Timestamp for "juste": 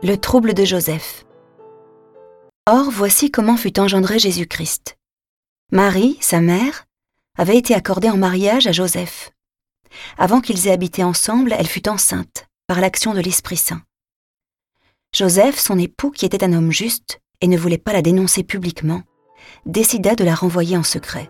16.70-17.18